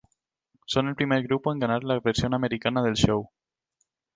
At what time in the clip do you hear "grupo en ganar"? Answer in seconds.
1.21-1.83